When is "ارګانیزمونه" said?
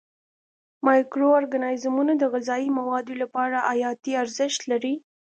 1.39-2.13